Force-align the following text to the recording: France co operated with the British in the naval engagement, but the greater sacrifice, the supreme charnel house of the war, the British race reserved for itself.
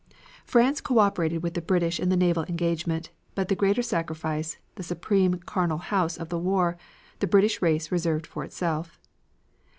France 0.45 0.81
co 0.81 0.97
operated 0.97 1.43
with 1.43 1.53
the 1.53 1.61
British 1.61 1.99
in 1.99 2.09
the 2.09 2.17
naval 2.17 2.43
engagement, 2.45 3.11
but 3.35 3.49
the 3.49 3.55
greater 3.55 3.83
sacrifice, 3.83 4.57
the 4.73 4.81
supreme 4.81 5.39
charnel 5.47 5.77
house 5.77 6.17
of 6.17 6.29
the 6.29 6.39
war, 6.39 6.75
the 7.19 7.27
British 7.27 7.61
race 7.61 7.91
reserved 7.91 8.25
for 8.25 8.43
itself. 8.43 8.99